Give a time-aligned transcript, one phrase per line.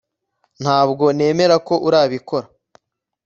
[0.61, 2.45] Ntabwo nemera ko Urabikora